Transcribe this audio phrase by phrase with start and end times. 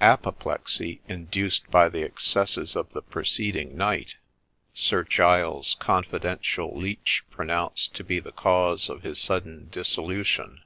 [0.00, 4.16] Apo plexy, induced by the excesses of the preceding night,
[4.72, 10.62] Sir Giles's confidential leech pronounced to be the cause of his sudden dissolution.